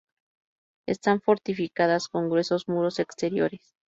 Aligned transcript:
Están 0.87 1.21
fortificadas 1.21 2.07
con 2.07 2.27
gruesos 2.27 2.67
muros 2.67 2.97
exteriores. 2.97 3.75